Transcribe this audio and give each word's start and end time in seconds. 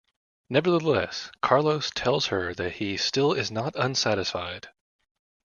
Nevertheless, 0.49 1.29
Carlos 1.43 1.91
tells 1.93 2.25
her 2.29 2.55
that 2.55 2.71
he 2.77 2.97
still 2.97 3.33
is 3.33 3.51
not 3.51 3.75
unsatisfied. 3.75 4.69